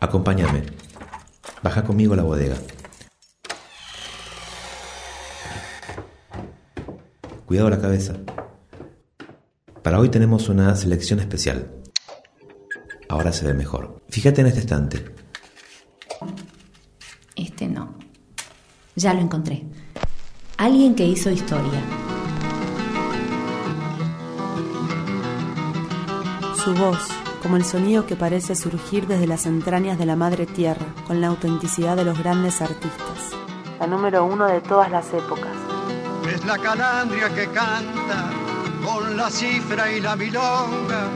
[0.00, 0.62] Acompáñame.
[1.62, 2.56] Baja conmigo a la bodega.
[7.46, 8.14] Cuidado la cabeza.
[9.82, 11.70] Para hoy tenemos una selección especial.
[13.08, 14.00] Ahora se ve mejor.
[14.08, 15.04] Fíjate en este estante.
[17.34, 17.98] Este no.
[18.94, 19.64] Ya lo encontré.
[20.56, 21.82] Alguien que hizo historia.
[26.62, 26.98] Su voz,
[27.42, 31.28] como el sonido que parece surgir desde las entrañas de la madre tierra, con la
[31.28, 33.30] autenticidad de los grandes artistas.
[33.78, 35.52] La número uno de todas las épocas.
[36.32, 38.30] Es la calandria que canta
[38.84, 41.08] con la cifra y la milonga,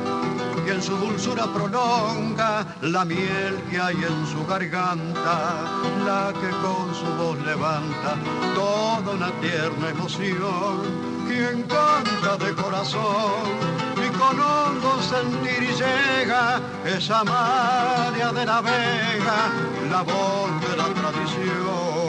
[0.67, 5.65] y en su dulzura prolonga la miel que hay en su garganta,
[6.07, 8.17] la que con su voz levanta
[8.55, 11.15] toda una tierna emoción.
[11.29, 13.84] Quien canta de corazón
[14.25, 19.39] con hondo sentir llega esa María de la Vega,
[19.91, 22.05] la voz de la tradición.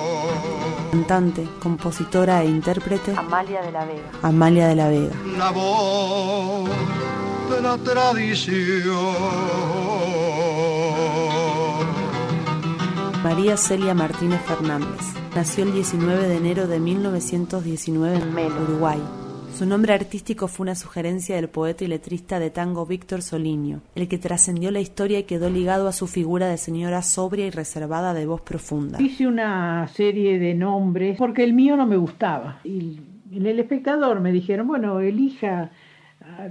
[0.91, 3.13] Cantante, compositora e intérprete.
[3.17, 4.09] Amalia de la Vega.
[4.21, 5.16] Amalia de la Vega.
[5.38, 6.69] La voz
[7.49, 9.16] de la tradición.
[13.23, 15.02] María Celia Martínez Fernández.
[15.36, 19.02] Nació el 19 de enero de 1919 en Melo, Uruguay.
[19.56, 24.09] Su nombre artístico fue una sugerencia del poeta y letrista de tango Víctor Soliño, el
[24.09, 28.14] que trascendió la historia y quedó ligado a su figura de señora sobria y reservada
[28.14, 29.02] de voz profunda.
[29.02, 32.60] Hice una serie de nombres porque el mío no me gustaba.
[32.66, 32.99] Y
[33.32, 35.72] en el espectador me dijeron, bueno, elija,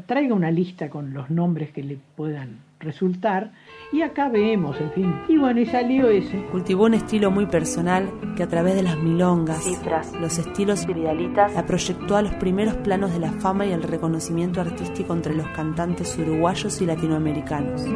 [0.06, 3.53] traiga una lista con los nombres que le puedan resultar
[3.93, 5.15] y acá vemos, en fin.
[5.28, 6.45] Y bueno, y salió ese.
[6.50, 11.55] Cultivó un estilo muy personal que a través de las milongas, Cifras, los estilos vidalitas,
[11.55, 15.47] la proyectó a los primeros planos de la fama y el reconocimiento artístico entre los
[15.49, 17.87] cantantes uruguayos y latinoamericanos.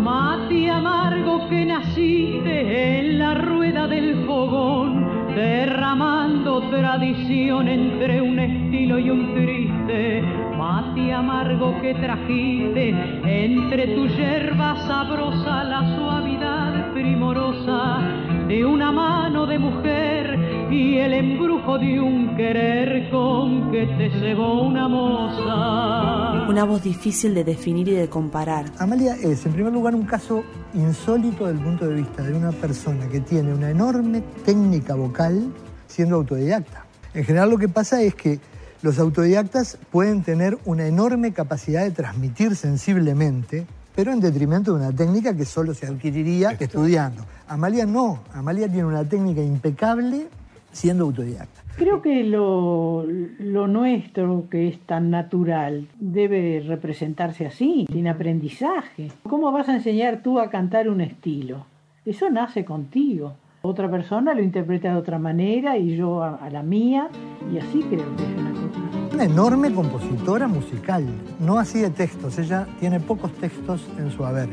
[0.00, 5.03] Mati amargo que naciste en la rueda del fogón,
[5.34, 10.22] derramando tradición entre un estilo y un triste.
[10.56, 18.00] Mati amargo que trajiste entre tu yerba sabrosa la suavidad primorosa
[18.48, 24.62] de una mano de mujer y el embrujo de un querer con que te cebó
[24.62, 26.33] una moza.
[26.48, 28.66] Una voz difícil de definir y de comparar.
[28.78, 30.44] Amalia es, en primer lugar, un caso
[30.74, 35.50] insólito desde el punto de vista de una persona que tiene una enorme técnica vocal
[35.86, 36.84] siendo autodidacta.
[37.14, 38.40] En general lo que pasa es que
[38.82, 43.66] los autodidactas pueden tener una enorme capacidad de transmitir sensiblemente,
[43.96, 47.24] pero en detrimento de una técnica que solo se adquiriría estudiando.
[47.48, 50.28] Amalia no, Amalia tiene una técnica impecable
[50.72, 51.63] siendo autodidacta.
[51.76, 59.10] Creo que lo, lo, nuestro, que es tan natural, debe representarse así, sin aprendizaje.
[59.28, 61.66] ¿Cómo vas a enseñar tú a cantar un estilo?
[62.06, 63.34] Eso nace contigo.
[63.62, 67.08] Otra persona lo interpreta de otra manera y yo a, a la mía,
[67.52, 69.14] y así creo que es una cosa.
[69.14, 71.04] Una enorme compositora musical,
[71.40, 74.48] no hacía textos, ella tiene pocos textos en su haber,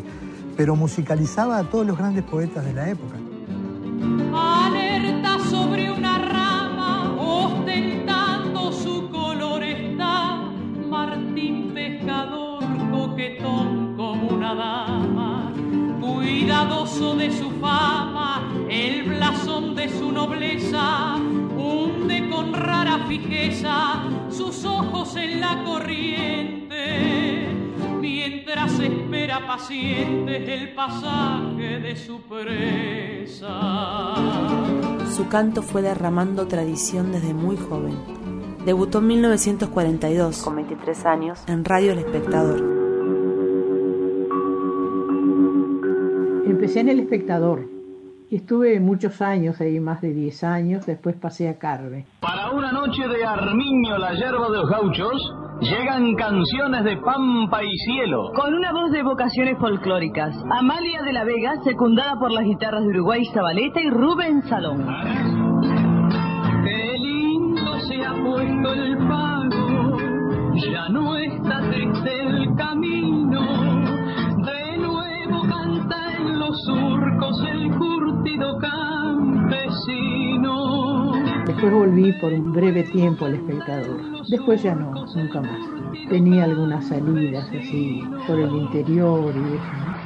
[0.57, 3.20] pero musicalizaba a todos los grandes poetas de la época.
[13.21, 15.53] Coquetón como una dama,
[15.99, 21.17] cuidadoso de su fama, el blasón de su nobleza,
[21.55, 27.47] hunde con rara fijeza sus ojos en la corriente
[27.99, 34.15] mientras espera paciente el pasaje de su presa.
[35.15, 37.99] Su canto fue derramando tradición desde muy joven.
[38.65, 42.80] Debutó en 1942, con 23 años, en Radio El Espectador.
[46.45, 47.67] Empecé en El Espectador.
[48.31, 52.05] Estuve muchos años ahí, más de 10 años, después pasé a Carve.
[52.21, 57.77] Para una noche de Armiño, la yerba de los gauchos, llegan canciones de Pampa y
[57.85, 58.31] Cielo.
[58.33, 60.33] Con una voz de vocaciones folclóricas.
[60.49, 64.87] Amalia de la Vega, secundada por las guitarras de Uruguay Zabaleta y Rubén Salón.
[66.63, 69.97] Qué lindo se ha puesto el pago,
[70.55, 73.41] ya no está triste el camino,
[76.65, 79.81] surcos el curtido campesino.
[81.45, 83.99] Después volví por un breve tiempo al espectador.
[84.29, 85.59] Después ya no, nunca más.
[86.09, 90.01] Tenía algunas salidas así por el interior y eso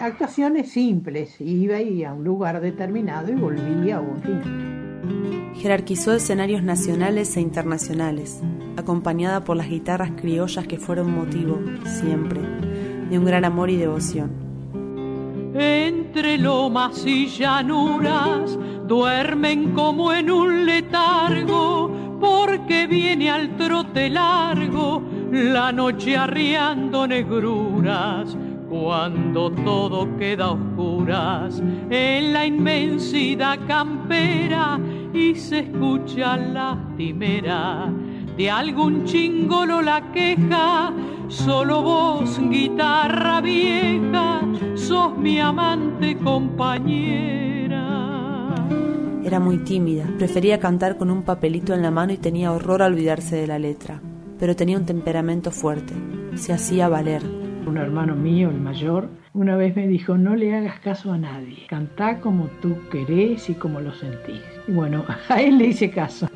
[0.00, 1.40] actuaciones simples.
[1.40, 5.52] Iba y a un lugar determinado y volvía a un fin.
[5.54, 8.42] Jerarquizó escenarios nacionales e internacionales,
[8.76, 11.58] acompañada por las guitarras criollas que fueron motivo,
[12.00, 12.40] siempre,
[13.08, 14.45] de un gran amor y devoción.
[15.58, 25.72] Entre lomas y llanuras duermen como en un letargo, porque viene al trote largo la
[25.72, 28.36] noche arriando negruras.
[28.68, 34.78] Cuando todo queda oscuras en la inmensidad campera
[35.14, 37.90] y se escucha lastimera
[38.36, 40.92] de algún chingolo la queja,
[41.28, 44.42] solo vos, guitarra vieja,
[44.86, 47.84] sos mi amante compañera.
[49.24, 52.86] Era muy tímida, prefería cantar con un papelito en la mano y tenía horror a
[52.86, 54.00] olvidarse de la letra,
[54.38, 55.92] pero tenía un temperamento fuerte,
[56.36, 57.22] se hacía valer.
[57.66, 61.66] Un hermano mío, el mayor, una vez me dijo, no le hagas caso a nadie,
[61.68, 64.40] cantá como tú querés y como lo sentís.
[64.68, 66.28] Y bueno, a él le hice caso.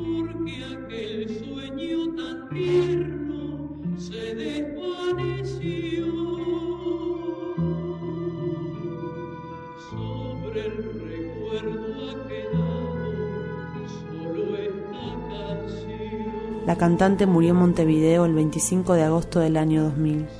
[0.00, 3.68] Porque aquel sueño tan tierno
[3.98, 6.06] se desvaneció
[9.90, 16.66] sobre el recuerdo ha quedado solo esta canción.
[16.66, 20.39] La cantante murió en Montevideo el 25 de agosto del año 2000.